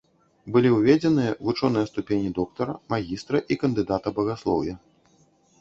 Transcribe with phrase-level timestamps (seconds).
[0.53, 4.73] Былі ўведзеныя вучоныя ступені доктара, магістра і кандыдата багаслоўя.